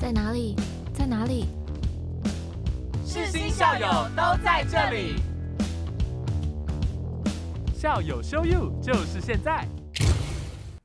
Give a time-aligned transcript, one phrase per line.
[0.00, 0.56] 在哪里？
[0.94, 1.44] 在哪里？
[3.04, 5.16] 世新校友都在这里，
[7.74, 9.68] 校友 show you 就是现在。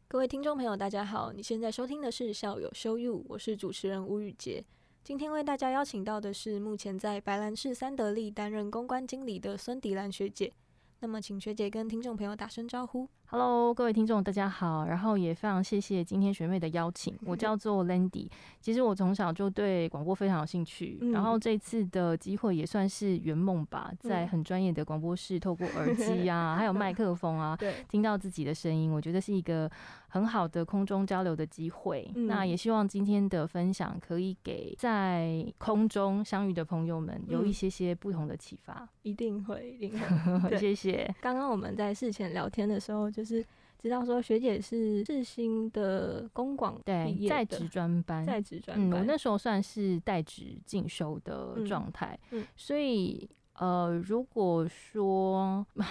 [0.09, 4.62] 各位听众朋友，大家好，你现在收听的是校友 show you，我是主持人吴宇杰。
[5.02, 10.52] 今天为大家邀请到的是目前在白兰市三得利担任公关经理的孙迪兰学姐。
[11.00, 13.07] 那么，请学姐跟听众朋友打声招呼。
[13.28, 14.86] Hello，各位听众，大家好。
[14.86, 17.18] 然后也非常谢谢今天学妹的邀请。
[17.26, 18.30] 我叫做 Landy，
[18.62, 20.99] 其实我从小就对广播非常有兴趣。
[21.02, 29.70] 嗯然后这次的机会也算是圆梦吧，在很专业的广播室，透过耳 机啊，还有麦克风啊，对，听到自己的声音，我觉得是一个
[30.07, 32.10] 很好的空中交流的机会。
[32.16, 38.88] 嗯那也希望今天的分享可以给在空中相遇的朋友们有一嗯些些不同的启发。
[39.02, 39.99] 一定会，一定
[40.41, 40.57] 会。
[40.57, 41.13] 谢谢。
[41.21, 43.46] 刚刚我们在事前聊天的时候，就是
[43.80, 52.46] 知道说学姐是世新的公广毕对，在职专班，在职专嗯，我那时候算是在职进修的嗯状态，嗯。
[52.55, 55.66] 所以呃，如果说。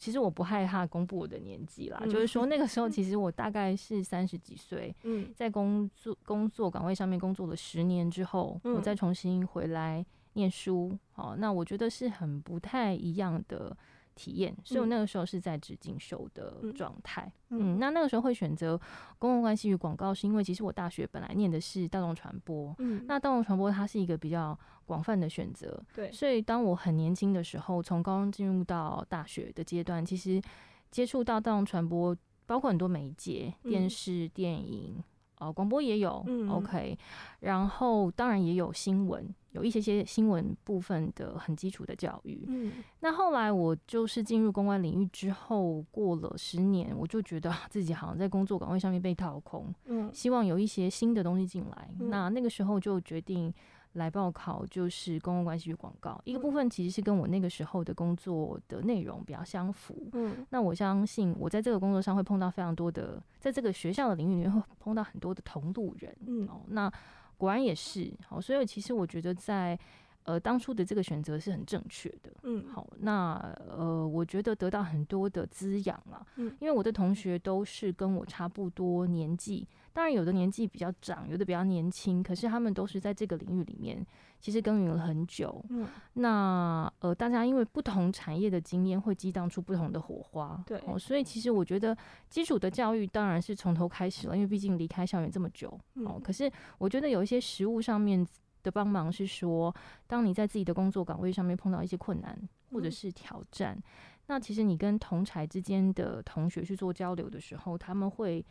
[0.00, 2.88] 其实我不害怕公布我的年纪啦，嗯就是说那个时候。
[2.88, 5.28] 其实我大概是三十几岁，嗯。
[5.34, 13.76] 在工作工作岗位上面工作了十年之后，嗯我再重新回来念书，哦，那我觉得是很不太一样的
[14.18, 14.88] 体验，所以我嗯。
[14.88, 16.74] 那个时候是在职进修的嗯。
[16.74, 17.32] 状态。
[17.50, 17.76] 嗯。
[17.76, 18.76] 嗯，那那个时候会选择
[19.18, 30.42] 公共关系与广告，是因为其实我大学本来念的是大众传播，嗯，那大众传播它是一个比较广泛的选择，对，所以当我很年轻的时候，从高中进入到大学的阶段，其实
[30.90, 33.70] 接触到大众传播，包括很多媒介，嗯。
[33.70, 35.02] 电视、电影。
[35.40, 36.48] 呃，广播也有、嗯。
[36.48, 36.98] O k
[37.40, 42.44] 然后当然也有新闻，有一些些新闻部分的很基础的教育。
[42.48, 42.72] 嗯。
[43.00, 50.10] 那后来我就是进入公关领域之后，过了十年，我就觉得啊自己好像在工作岗位上面被掏空，嗯。
[50.12, 51.90] 希望有一些新的东西进来。
[52.00, 52.10] 嗯。
[52.10, 53.52] 那那个时候就决定
[53.98, 56.18] 来报考，就是公共关系与广告。
[56.24, 60.08] 一个嗯部分其实是跟我那个时候的工作的内容比较相符。
[60.14, 66.16] 嗯那我相信我在这个工作上会碰到非常多的，在这个学校的领域里面会碰到很多的同路人。
[66.26, 66.90] 嗯哦，那
[67.36, 69.78] 果然也是好，所以其实我觉得在
[70.28, 72.30] 呃当初的这个选择是很正确的。
[72.42, 73.34] 嗯，好，那
[73.66, 76.54] 呃，我觉得得到很多的滋养啊，嗯。
[76.60, 84.06] 因为我的同学都是跟我差不多年纪，当然有的年纪比较长，有的比较年轻，可是他们都是在这个领域里面
[84.38, 85.64] 其实耕耘了很久。
[85.70, 85.86] 嗯。
[86.12, 91.96] 那呃，大家因为不同产业的经验会激荡出不同的火花，对哦，所以其实我觉得
[92.28, 98.26] 基础的教育当然是从头开始了，因为毕竟离开校园这么久，哦嗯，可是我觉得有一些实物上面
[98.62, 99.74] 的帮忙是说，
[100.06, 102.38] 当你在自己的工作岗位上面碰到一些困难
[102.72, 103.80] 或者嗯是挑战，
[104.26, 108.44] 那其实你跟同才之间的同学去做交流的时候，他们会。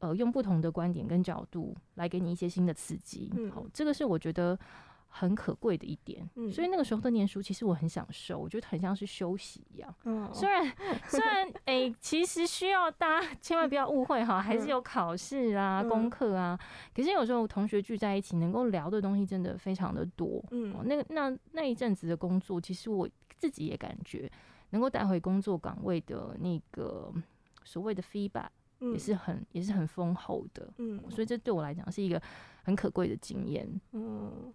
[0.00, 4.58] 呃，用不同的观点跟角度来给你一些新的刺激，嗯好，这个是我觉得
[5.16, 6.28] 很可贵的一点。
[6.34, 9.94] 嗯所以那个时候的念书，其实我很享受，我觉得很像是休息一样。
[10.04, 10.66] 嗯虽然
[11.06, 16.58] 虽然诶、其实需要大家 千万不要误会哈，还是有考试啊、嗯功课啊。
[16.92, 20.38] 可是有时候同学聚在一起，能够聊的东西真的非常的多。
[20.38, 23.08] 哦，嗯那个那那一阵子的工作，其实我
[23.38, 24.28] 自己也感觉
[24.70, 27.12] 能够带回工作岗位的那个
[27.62, 28.48] 所谓的 feedback
[28.80, 30.68] 嗯也是很也是很丰厚的。
[30.78, 32.20] 嗯所以这对我来讲是一个
[32.64, 33.80] 很可贵的经验。
[33.92, 34.52] 嗯。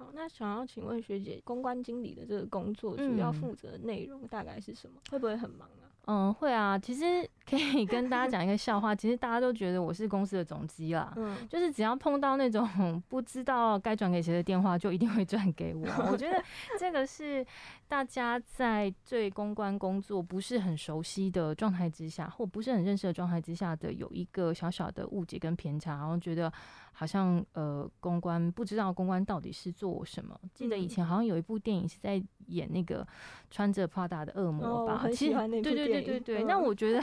[0.00, 4.98] 好，那想要请问学姐，公关经理的这个工作主要嗯负责的内容大概是什么？
[5.10, 5.84] 会不会很忙啊？
[6.06, 7.28] 嗯，会啊，其实
[7.58, 8.94] 可以跟大家讲一个笑话。
[8.94, 15.86] 其实大家都觉得我是公司的总机啦，嗯就是只要碰到那种 不知道该转给谁的电话，就一定会转给我。
[16.10, 16.42] 我觉得
[16.78, 17.44] 这个是
[17.88, 26.52] 大家在对公关工作不是很熟悉的状态之下，或不是很认识的状态之下的有一个小小的误解跟偏差，然后觉得
[26.92, 30.38] 好像呃公关不知道公关到底是做什么。
[30.54, 33.06] 记得以嗯前好像有一部电影是在演那个
[33.50, 37.00] 穿着 Prada 的恶哦魔吧，其实喜欢那部对对对对对，那嗯我觉得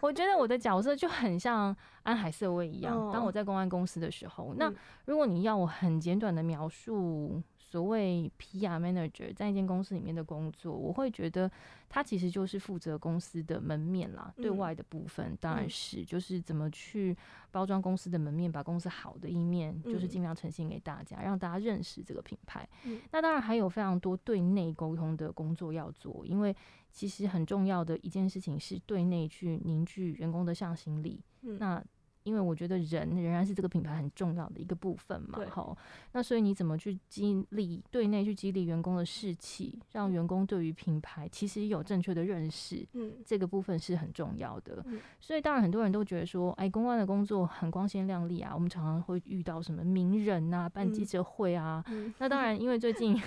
[0.00, 2.94] 我觉得我的角色就很像安海瑟薇一样。
[3.12, 4.76] 当哦我在公安公司的时候，那嗯
[5.06, 7.42] 如果你要我很简短的描述
[7.74, 11.50] 所谓 PR manager 在一间公司里面的工作，我会觉得
[11.88, 14.56] 他其实就是负责公司的门面啦，对嗯。
[14.56, 15.68] 外的部分当然嗯。
[15.68, 17.16] 是就是怎么去
[17.50, 20.08] 包装公司的门面，把公司好的一面就是嗯。
[20.08, 22.64] 尽量呈现给大家，让大家认识这个品牌。
[22.84, 23.00] 嗯。
[23.10, 26.54] 那当然还有非常多对内沟通的工作要做，因为
[26.92, 31.20] 其实很重要的一件事情是对内去凝聚员工的向心力。
[31.42, 31.58] 嗯。
[31.58, 31.84] 那
[32.24, 35.76] 因为我觉得人仍然是这个品牌很重要的一个部分嘛，对好，
[36.12, 44.82] 那所以你怎么去激励对内去激励员工的士气，让员工对于品牌其实有正确的认识，嗯这个部分是很重要的。
[44.86, 51.82] 嗯所以当然很多人都觉得说，哎，公关的工作很光鲜亮丽啊，我们常常会遇到什么名人啊，办记嗯者会啊。
[51.88, 53.20] 嗯那当然，因为最近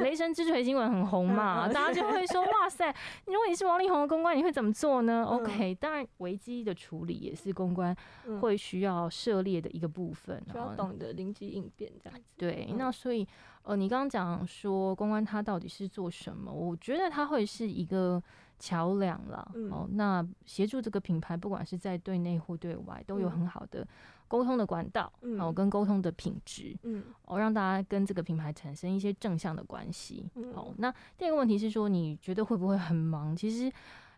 [0.00, 2.94] 雷神之锤新闻很红嘛，大家就会说， 哇塞，
[3.26, 7.96] 如果你是王力宏的公关，你会怎么做呢嗯？OK，当然危机的处理也是公关嗯
[8.40, 12.24] 会需要涉猎的一个部分，需要哦懂得灵机应变这样子。
[12.36, 13.26] 对，嗯那所以
[13.62, 16.52] 呃，你刚刚讲说公关它到底是做什么？
[16.52, 18.22] 我觉得它会是一个
[18.58, 19.46] 桥梁啦。
[19.54, 23.86] 嗯哦，那协助这个品牌，不管是在对内或对外，都有嗯很好的
[24.26, 30.30] 沟通的管道，哦，嗯跟沟通的品质，嗯哦，让大家跟这个品牌产生一些正向的关系。
[30.36, 33.36] 嗯哦，那第二个问题是说，你觉得会不会很忙？
[33.36, 33.70] 其实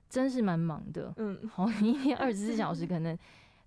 [0.08, 1.12] 真是蛮忙的。
[1.16, 3.18] 嗯好，你一天二十四小时可能。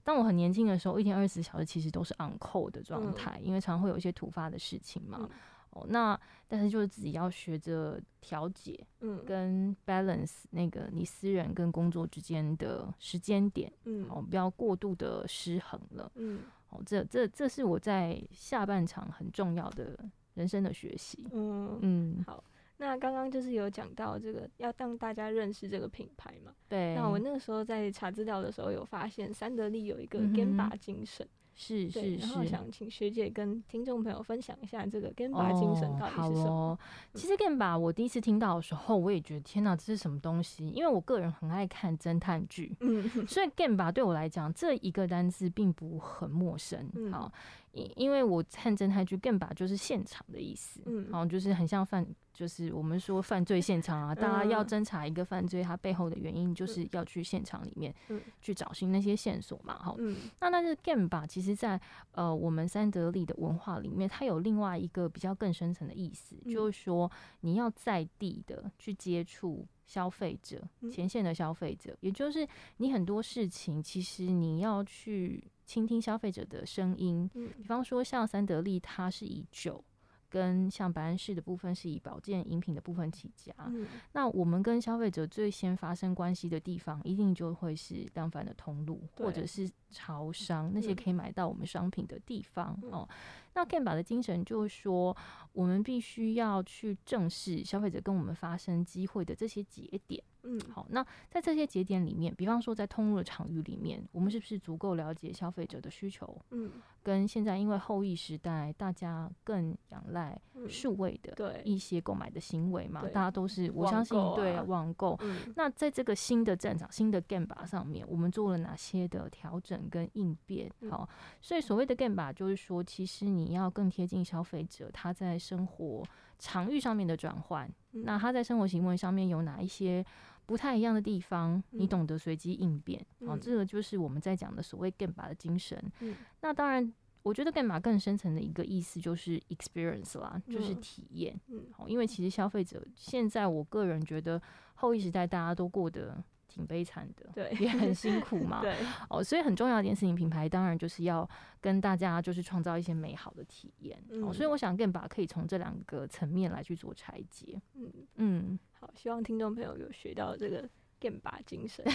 [0.04, 5.18] 当我很年轻的时候，一天二十四小时其实都是 on call 的状嗯态，因为常会有一些突发的事情嘛。
[5.22, 5.30] 嗯
[5.72, 16.12] 哦，那但是就是自己要学着调节嗯跟 balance 那个你私人跟工作之间的时间点，嗯哦，不要过度的失衡了。
[16.14, 19.98] 嗯哦，这这这是我在下半场很重要的
[20.36, 21.28] 人生的学习。
[21.32, 21.80] 嗯。
[21.82, 22.44] 嗯，好，
[22.84, 26.52] 那刚刚就是有讲到这个要让大家认识这个品牌嘛。
[26.68, 26.94] 对。
[26.96, 31.26] 那我那个时候在查资料的时候有发现，三得利有一个嗯哼 Gemba 精神，
[31.56, 32.50] 是是，是然后是。
[32.50, 36.50] 想请学姐跟听众朋友分享一下这个 Gamba 精神到底是什么。
[36.50, 36.80] 哦。
[37.14, 40.68] 其实 Game 吧，我第一次听到的时候，我也觉得天哪，这是什么东西？
[40.70, 46.90] 因为我个人很爱看侦探剧，嗯所以 Game 吧对我来讲，这一个单字并不很陌生。
[46.96, 47.32] 嗯好，
[47.74, 50.82] 因因为我看侦探剧，Game 吧就是现场的意思。
[50.86, 51.12] 嗯。
[51.12, 54.68] 好，就是很像犯，就是我们说犯罪现场啊，大家要嗯。
[54.68, 58.22] 侦查一个犯罪，它背后的原因就是要去现场里面嗯。
[58.42, 59.78] 去找寻那些线索嘛。
[59.78, 60.16] 哈，嗯。
[60.40, 61.80] 那但是 game 吧，其实在
[62.12, 66.54] 呃我们三得利的文化里面，它有另外一个比较更深层的意思，嗯。
[66.54, 67.12] 就是说
[67.42, 70.92] 你要在地的去接触消费者，嗯。
[70.92, 72.48] 前线的消费者，也就是
[72.78, 75.44] 你很多事情其实你要去
[75.74, 77.50] 倾听消费者的声音，嗯。
[77.58, 79.84] 比方说像三得利，它是以酒。
[80.30, 83.86] 跟像白安市的部分是以保健饮品的部分起家，嗯。
[84.14, 90.96] 那我们跟消费者最先发生关系的地方，一定就会是量贩的通路，或者是潮商那些嗯。
[90.96, 92.92] 可以买到我们商品的地方、嗯。
[92.92, 93.10] 哦。
[93.56, 95.16] 那 Game 的精神就是说，
[95.52, 100.24] 我们必须要去正视消费者跟我们发生机会的这些节点。
[100.46, 106.38] 嗯好，那在这些节点里面，比方说在通路的场域里面，我们是不是足够了解消费者的需求？
[106.52, 106.70] 嗯
[107.02, 115.18] 跟现在因为后疫时代，大家更仰赖嗯数位的一些购买的行为嘛，对大家都是我相信对啊网购。
[115.22, 120.72] 嗯那在这个新的战场、新的 game 把上面，我们做了哪些的调整跟应变？
[120.80, 121.08] 嗯好，
[121.42, 126.04] 所以所谓的 game 把就是说，其实你要更贴近消费者，他在生活
[126.40, 127.68] 场域上面的转换。
[127.92, 130.04] 嗯那他在生活行为上面有哪一些
[130.46, 131.62] 不太一样的地方？
[131.72, 135.78] 你嗯懂得随机应变，好，嗯这个就是我们在讲的所谓 game 把的精神。
[136.00, 136.94] 嗯那当然。
[137.24, 141.40] 我觉得 game 把更深层的一个意思就是 experience 啦，就是嗯体验。
[141.48, 144.42] 嗯好，因为其实消费者现在，我个人觉得
[144.74, 146.22] 后一时代大家都过得
[146.54, 148.62] 挺悲惨的，对也很辛苦嘛。
[148.64, 148.76] 对
[149.10, 151.28] 哦，所以很重要的一件事情，品牌当然就是要
[151.60, 153.98] 跟大家就是创造一些美好的体验。
[154.22, 157.60] 哦，所以嗯我想更把可以从这两个层面来去做拆解。
[157.74, 160.70] 嗯嗯，好，希望听众朋友有学到这个
[161.00, 161.84] game 把精神。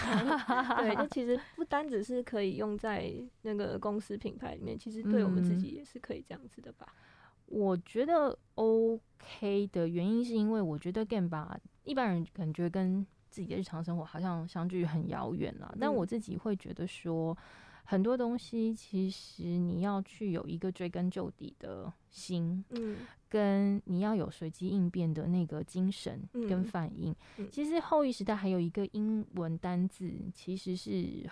[0.78, 3.12] 对，这其实不单只是可以用在
[3.43, 6.92] 那个公司品牌里面，其实对我们自嗯己也是可以这样子的吧。
[7.47, 17.37] 我觉得 OK 的原因是因为我觉得 game 吧，一般人感觉跟自己的日常生活好像相距很遥远了，但嗯我自己会觉得说。
[17.90, 22.99] 很多东西其实你要去有一个追根究底的心，嗯
[23.30, 27.16] 跟你要有随机应变的那个精神跟嗯反应。
[27.38, 31.26] 嗯其实后疫时代还有一个英文单字，其实是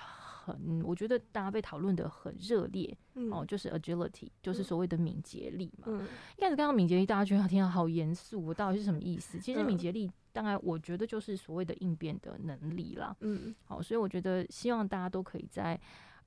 [0.47, 3.29] 很，我觉得大家被讨论的很热烈、嗯。
[3.33, 4.65] 哦，就是 agility，就是嗯。
[4.65, 5.87] 所谓的敏捷力嘛。
[5.89, 6.07] 嗯。
[6.37, 9.41] 一开始看到敏捷力，大家觉得天啊，好严肃，我到底是什么意思？
[9.41, 13.17] 其实敏嗯捷力，大概我觉得就是所谓的应变的能力啦。
[13.21, 13.53] 嗯。
[13.65, 15.79] 好，所以我觉得希望大家都可以在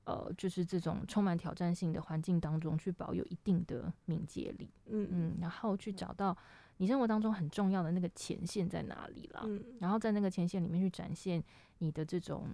[0.03, 5.07] 呃，就是这种充满挑战性的环境当中，去保有一定的敏捷力，嗯。
[5.11, 6.35] 嗯，然后去找到
[6.77, 9.63] 你生活当中很重要的那个前线在哪里啦，嗯。
[9.79, 11.43] 然后在那个前线里面去展现
[11.79, 12.47] 你的这种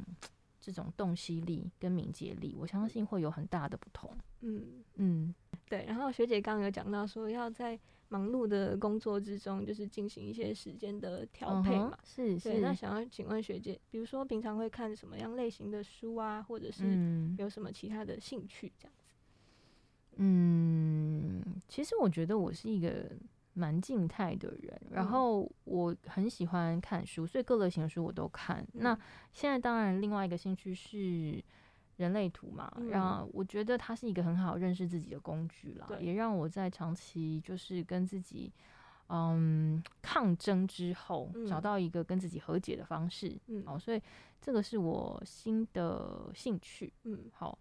[0.66, 4.10] 这种洞悉力跟敏捷力，我相信会有很大的不同。
[4.42, 5.36] 嗯，嗯，
[5.70, 5.86] 对。
[5.86, 7.80] 然后学姐刚刚有讲到说，要在
[8.10, 11.96] 忙碌的工作之中，就是进行一些时间的调配嘛。
[12.04, 19.04] 是是，那，想要请问学姐，比如说平常会看什么样类型的书啊，或者是嗯有什么其他的兴趣这样子？
[20.16, 23.12] 嗯，其实我觉得我是一个
[23.56, 28.64] 蛮静态的人，然嗯后我很喜欢看书，所以各类型的书我都看。
[28.74, 29.00] 那嗯
[29.34, 31.44] 现在当然另外一个兴趣是
[31.98, 38.54] 人类图嘛，嗯让我觉得它是一个很好认识自己的工具啦，也让我在长期就是跟自己。
[39.08, 44.02] 嗯，抗争之后找嗯到一个跟自己和解的方式，嗯哦，所以
[44.42, 46.92] 这个是我新的兴趣。
[47.04, 47.56] 嗯好，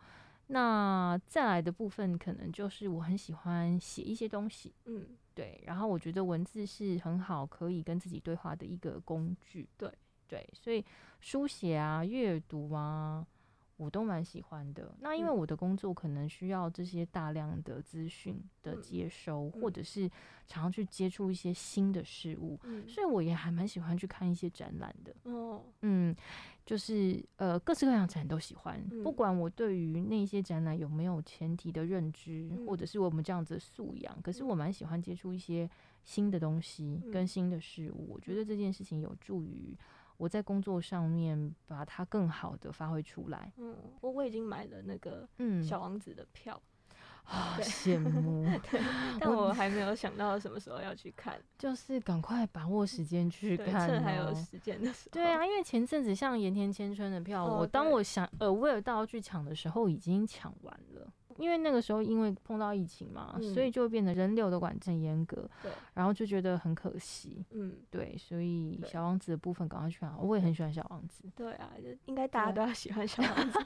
[0.48, 5.06] 那再来的部分可能就是我很喜欢写一些东西，嗯。
[5.34, 9.90] 对，然后我觉得文字是很好可以跟自己对话的一个工具，对。
[10.26, 10.82] 对，所以
[11.20, 13.24] 书写啊、阅读啊，
[13.76, 14.94] 我都蛮喜欢的。
[15.00, 15.36] 那因为嗯。
[15.36, 18.82] 我的工作可能需要这些大量的资讯的嗯。
[18.82, 19.60] 接收，嗯。
[19.60, 20.08] 或者是
[20.46, 25.14] 常常去接触一些新的事物，嗯，所以我也还蛮喜欢去看一些展览的。
[25.24, 26.14] 哦，嗯，
[26.64, 32.76] 就是呃，各式各样的展览都喜欢，不嗯管我对于那些展览有没有前提的认知，或嗯。
[32.76, 34.48] 者是我们这样子的素养，可是嗯。
[34.48, 35.68] 我蛮喜欢接触一些
[36.04, 38.12] 新的东西跟嗯新的事物。
[38.12, 39.76] 我觉得这件事情有助于
[40.16, 43.52] 我在工作上面把它更好的发挥出来。
[43.56, 46.60] 嗯，我我已经买了那个嗯，小王子的票，
[47.24, 48.46] 啊，对羡慕
[49.20, 55.10] 但我还没有想到什么时候要去看，就是赶快把握时间去，看、哦，趁还有时间的时候。
[55.12, 61.12] 对啊，因为前阵子像盐田千春的票，哦我当我想呃为了到去抢的时候，已经抢完了。
[61.38, 67.44] 因为那个时候因为碰到疫情嘛，所以嗯就变得人流的管制很严格，对，然后就觉得很可惜。
[67.50, 71.24] 嗯，对，所以小王子的部分赶快去看，我也很喜欢小王子。
[71.34, 73.58] 对啊，就应该大家都要喜欢小王子。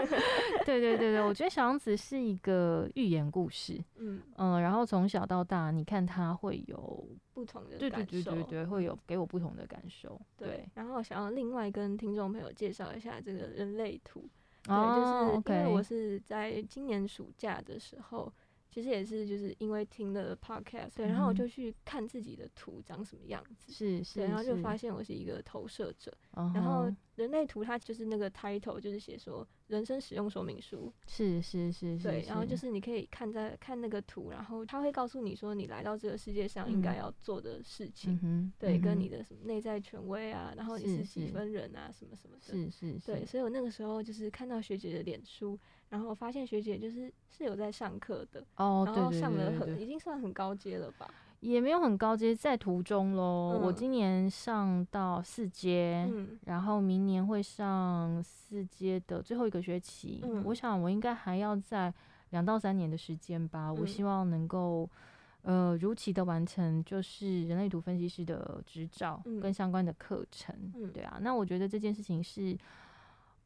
[0.64, 8.06] 对对对对，我觉得小王子是一个寓言故事，嗯，嗯，然后从小到大，你看他会有，不同的对对感受。
[8.06, 10.20] 对对对，会有给我不同的感受。
[10.36, 14.28] 对，然后我想要另外跟听众朋友介绍一下这个人类图。
[14.66, 18.32] 对，哦就是因为我是在今年暑假的时候，
[18.76, 23.72] 其实也是就是因为听了 podcast，对，然后我嗯就去看自己的图长什么样子。
[23.72, 32.54] 是是，对，然后就发现我是一个投射者，嗯然后人类图它就是那个 title 就是写说人生使用说明书，是是是是，对，然后就。
[32.54, 36.98] 是你可以看在看那个图，然后它会告诉你说你来到这个世界上应该嗯。
[36.98, 45.58] 要做的事情，嗯，对，跟你的什么内在权威啊，然后你是是几分人啊，什么什么的，是是是，对，所以我那个时候就是看到学姐的脸书，
[45.90, 51.08] 然后发现学姐就是是有在上课的，哦，然后上了很已经算很高阶了吧，
[51.40, 53.60] 也没有很高阶，在途中喽。
[53.62, 60.20] 我嗯今年上到四阶，嗯然后明年会上四阶的最后一个学期。
[60.24, 61.92] 嗯我想我应该还要在
[62.30, 63.72] 两到三年的时间吧。
[63.72, 64.88] 我嗯希望能够。
[65.42, 72.58] 呃，如期的完成就是人类图分析师的执照嗯跟相关的课程，嗯对啊，那我觉得这件事情是，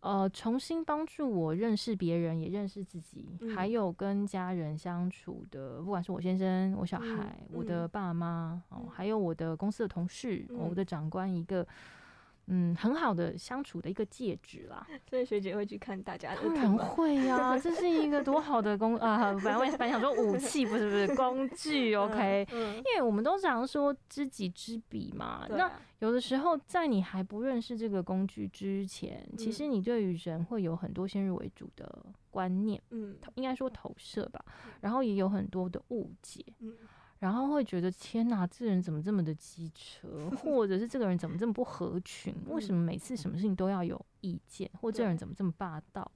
[0.00, 3.70] 呃，重新帮助我认识别人，也认识自己，还嗯。
[3.70, 7.90] 有跟家人相处的，不管是我先生、我小嗯孩、我的嗯。
[7.90, 8.88] 爸妈，哦，嗯。
[8.90, 10.74] 还有我的公司的同事、哦我嗯。
[10.74, 11.66] 的长官，一个
[12.50, 14.86] 嗯很好的相处的一个介质啦。
[15.08, 16.78] 所以学姐会去看大家的当然？
[16.78, 19.32] 会呀、这是一个多好的工啊！
[19.34, 22.46] 本来我本来想说武器，不是不是工具， OK。
[22.52, 34.44] 嗯，因为我们都常说知己知彼嘛，那有的时候，在你还不认识这个工具之前，其实嗯你对于人会有很多先入为主的观念，嗯应该说投射吧，
[34.80, 36.74] 然后也有很多的误解，嗯
[37.20, 42.34] 然后会觉得天哪，这人怎么这么的机车， 或者是这个人怎么这么不合群？
[42.48, 46.10] 为什么每次什么事情都要有意见，或这人怎么这么霸道？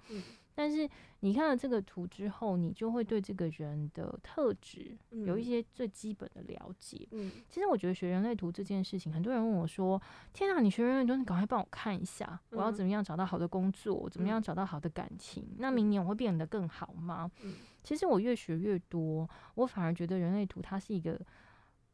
[0.55, 0.89] 嗯但是
[1.21, 7.09] 你看了这个图之后，你就会对这个人的特质有一嗯些最基本的了解。
[7.11, 10.01] 嗯其实我觉得学人类图这件事情，很多人问我说
[10.33, 15.45] ：“天啊，你学人类图，你赶快帮我看一下，我要嗯怎么样找到好的工作，怎么样嗯找到好的感情？
[15.59, 21.21] 那明年我会变得更好吗？”嗯其实我越学越多，我反而觉得人类图它是一个，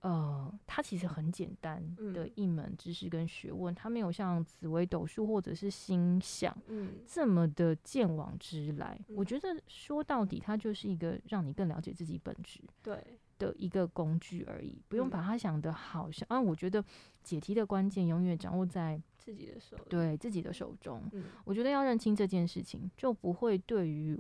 [0.01, 1.81] 呃，它其实很简单
[2.15, 8.99] 的嗯一门知识跟学问，它没有像紫微斗数或者是星象嗯这么的见往之来。
[9.09, 12.61] 我嗯觉得说到底，它就是一个让你更了解自己本质。
[12.83, 16.41] 对，的一个工具而已，不用嗯把它想的好像啊。
[16.41, 16.83] 我觉得
[17.23, 21.03] 解题的关键永远掌握在自己的手里，对自己的手中。
[21.13, 24.19] 嗯我觉得要认清这件事情，就不会对于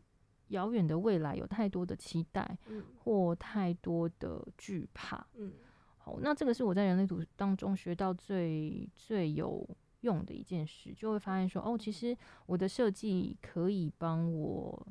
[0.48, 5.26] 遥远的未来有太多的期待嗯或太多的惧怕。
[5.36, 5.52] 嗯
[6.10, 9.64] 好，那这个是我在人类图当中学到最最有
[10.00, 14.86] 用的一件事，就会发现说，哦，其实我的设计可以帮我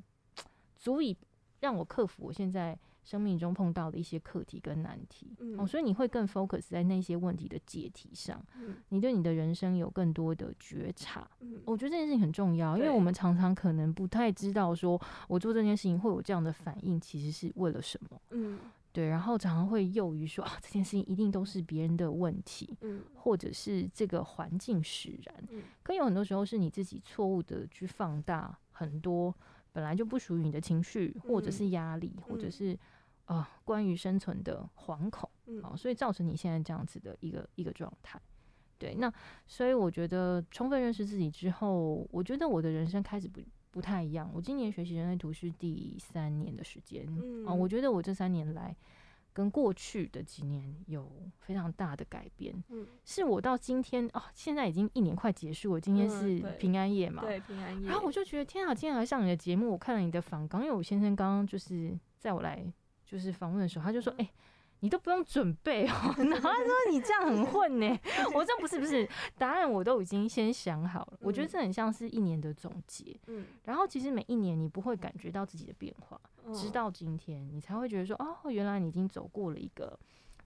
[0.78, 1.18] 足以
[1.60, 5.60] 让我克服我现在生命中碰到的一些课题跟难题，嗯。
[5.60, 8.76] 哦，所以你会更 focus 在那些问题的解题上，嗯。
[8.90, 11.30] 你对你的人生有更多的觉察。
[11.42, 11.62] 嗯。
[11.66, 18.22] 我觉得这件事情很重要，因为我们常常可能不太知道，说我做这件事情会有这样的反应，其实是为了什么。
[18.30, 18.58] 嗯
[18.92, 25.36] 对，然后常常会囿于说啊，这件事情一定都是别人的问题，嗯或者是这个环境使然。
[25.50, 29.34] 嗯可有很多时候是你自己错误的去放大很多
[29.72, 32.80] 本来就不属于你的情绪，或者嗯是压力，或者嗯是
[33.26, 35.30] 啊、关于生存的惶恐。
[35.46, 38.20] 嗯哦，所以造成你现在这样子的一个一个状态。
[38.80, 39.12] 对，那
[39.46, 43.40] 所以我觉得充分认识自己之后，我觉得我的人生开始不
[43.72, 44.30] 不太一样。
[44.34, 48.76] 我今年学习人类图是第三年的时间，嗯哦，我觉得我这三年来
[49.32, 51.10] 跟过去的几年有
[51.40, 52.54] 非常大的改变。
[52.70, 62.66] 嗯是我到今天哦，现在已经一年快结束了，今天嗯是平安夜嘛，对平安夜，然后我就觉得天啊，今天来上你的节目，我看了你的访纲，因为我先生刚刚就是在我来
[63.06, 64.30] 就是访问的时候，他就说：“哎、
[64.82, 65.94] 你都不用准备哦。
[66.18, 68.00] ”然后他说：“你这样很混呢。”
[68.34, 69.08] 我说：“不是不是，
[69.38, 71.18] 答案我都已经先想好了。
[71.22, 73.18] 我觉得这很像是一年的总结。
[73.28, 79.98] 嗯然后其实每一年你不会感觉到自己的变化，嗯直到今天你才会觉得说：哦，原来你已经走过了一个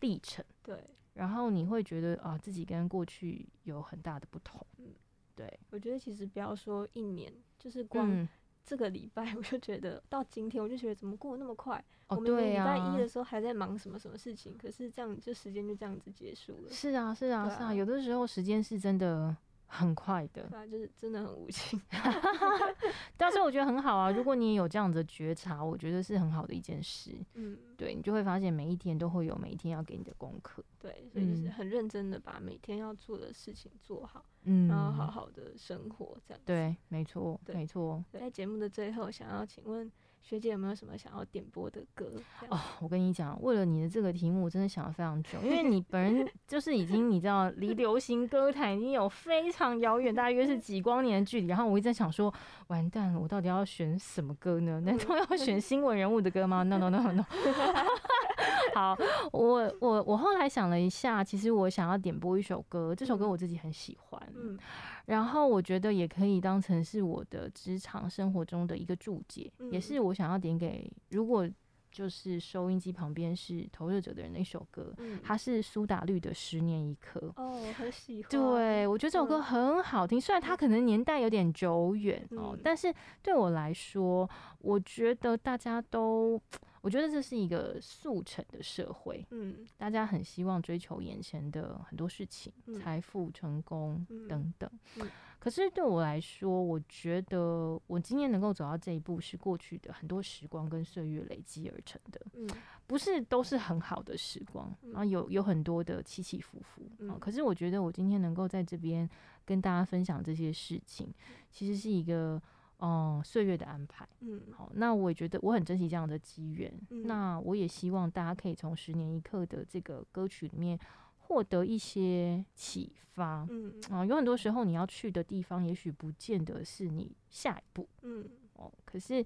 [0.01, 0.43] 历程。
[0.61, 4.59] 对，然后你会觉得啊，自己跟过去有很大的不同。
[4.77, 4.87] 嗯
[5.35, 8.27] 对，我觉得其实不要说一年，就是光嗯，
[8.65, 11.83] 这个礼拜， 我就觉得到今天，我就觉得怎么过那么快？
[12.07, 16.69] 哦，我们礼拜一的时候还在忙什么什么事情，可是这样就时间就这样子结束了。
[16.69, 19.35] 是啊，是啊，啊是啊，有的时候时间是真的
[19.73, 20.43] 很快的。
[20.49, 21.81] 对啊，就是真的很无情。
[23.17, 27.17] 但是我觉得很好啊，如果你有这样子的觉察，我觉得是很好的一件事。
[27.33, 30.63] 嗯，对你就会发现每一天都会有每一天要给你的功课。
[30.79, 36.45] 对，所以就是嗯很认真的把每天要做的事情做好，嗯，然后好好的生活这样子。
[36.45, 38.03] 对，没错，没错。
[38.11, 39.91] 在节目的最后，想要请问
[40.23, 42.09] 学姐有没有什么想要点播的歌？
[42.47, 51.47] 哦，我跟你讲，为了你的这个题目，我真的想了非常久，因为你本人 就是已经你知道离流行歌坛已经有非常遥远，大约是几光年的距离。
[51.47, 52.33] 然后我一直在想说，
[52.67, 54.79] 完蛋了，我到底要选什么歌呢？
[54.79, 57.25] 难道要选新闻人物的歌吗？No No No No。
[58.73, 58.97] 好，
[59.33, 64.57] 我我我后来想了一下，其实我想要点播一首歌，这首歌我自己很喜欢，嗯
[65.05, 71.49] 然后我觉得也可以当成是我的职场生活中的一个注解，也嗯是我想要点给如果
[71.91, 77.19] 就是收音机旁边是投射者的人的一首歌，嗯，它是苏打绿的《十年一刻》。
[77.41, 78.29] 哦，我很喜欢。
[78.31, 84.27] 对，我觉得这首歌嗯很好听，虽然它可能年代有点久远哦，嗯但是对我来说，
[84.57, 86.41] 我觉得大家都，
[86.83, 94.69] 我觉得这是一个速成的社会，嗯大家很希望追求眼前的很多事情，嗯财富、成功嗯等等。
[94.97, 95.07] 嗯
[95.39, 102.49] 可是对我来说，我觉得我今天能够走到这一步，是过去的很多时光跟岁月累积而成的，嗯
[102.85, 106.85] 不是都是很好的时光，嗯然后有有很多的起起伏伏。
[107.17, 109.09] 可是我觉得我今天能够在这边
[109.45, 111.13] 跟大家分享这些事情，
[111.49, 112.41] 其实是一个。
[112.83, 114.07] 哦，岁月的安排。
[114.19, 116.71] 嗯好，那我也觉得我很珍惜这样的机缘。
[116.89, 120.77] 嗯那我也希望大家可以从十年一刻的这个歌曲里面
[121.17, 123.47] 获得一些启发。
[123.49, 129.23] 嗯啊、有很多时候你要去的地方，也许不见得是你下一步嗯哦，可是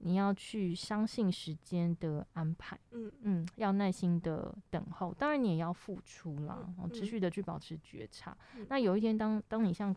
[0.00, 8.36] 你要去相信时间的安排，嗯嗯，要耐心的等候，当然你也要付出啦，嗯哦，持嗯续的去保持觉察。
[8.56, 9.94] 嗯那有一天当，当你像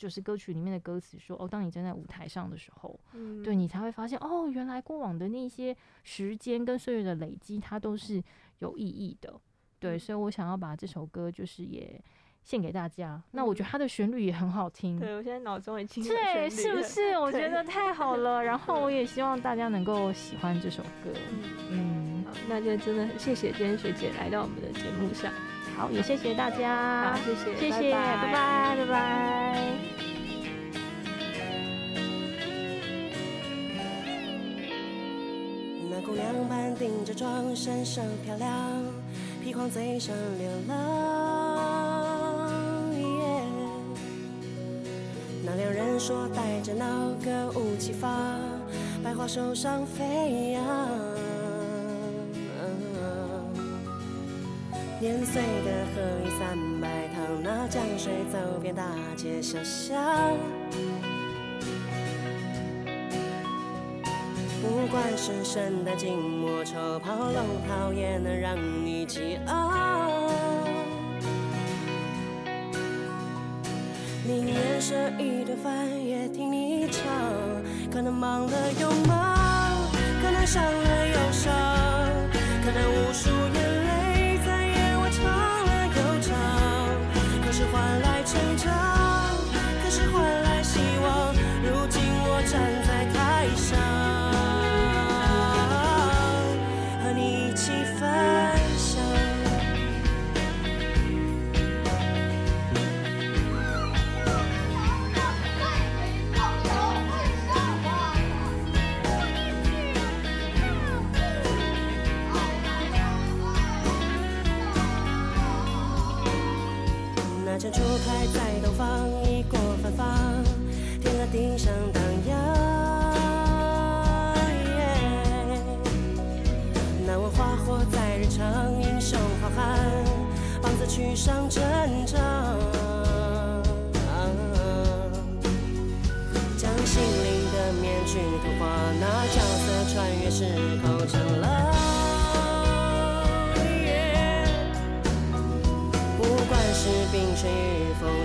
[0.00, 8.22] 就是歌曲里面的歌词说，哦，当你站在舞台上的时候，嗯，对你才会发现，哦，原来过往的那些时间跟岁月的累积，它都是
[8.60, 9.38] 有意义的。
[9.78, 12.02] 对，嗯所以我想要把这首歌就是也
[12.42, 13.22] 献给大家。
[13.32, 16.48] 那我觉得嗯它的旋律也很好听，对我现在脑中也清楚对？
[16.48, 17.18] 是不是？
[17.18, 18.42] 我觉得太好了。
[18.42, 21.12] 然后我也希望大家能够喜欢这首歌。
[21.30, 25.30] 嗯，嗯，好，那就真的谢谢今天学姐来到我们的节目上。
[25.76, 28.94] 好，也谢谢大家好，，谢谢，谢谢，拜拜，拜拜。
[35.90, 38.48] 那姑娘半顶着妆，身上漂亮，
[39.42, 40.76] 披黄嘴上流浪。
[42.94, 43.02] 耶
[45.44, 46.86] 那两人说带着那
[47.24, 48.08] 歌舞齐发，
[49.02, 51.09] 百花手上飞扬。
[55.00, 58.84] 年岁的河一三百趟，那江水走遍大
[59.16, 60.36] 街小巷。
[64.60, 70.28] 不管是圣诞静默丑跑龙套，也能让你激昂。
[74.26, 77.06] 宁愿舍一顿饭，也听你唱。
[77.90, 79.78] 可能忙了又忙，
[80.22, 81.80] 可能伤了又伤。
[83.52, 83.69] 珍
[88.30, 88.72] 成长
[89.82, 90.49] 可是换来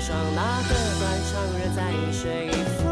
[0.06, 2.86] 与风霜，哪个断肠人在水一方？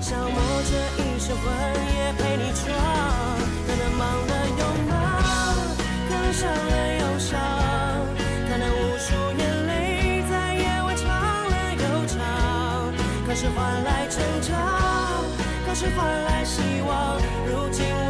[0.00, 0.38] 消磨
[0.70, 1.44] 这一身魂，
[1.96, 2.62] 也陪你闯。
[3.66, 4.92] 可能忙了又忙，
[6.08, 7.40] 可能伤了又伤，
[8.48, 11.04] 可能无数眼泪在夜晚长
[11.50, 12.14] 了又长。
[13.26, 14.54] 可是换来成长，
[15.66, 17.18] 可是换来希望。
[17.48, 18.03] 如今。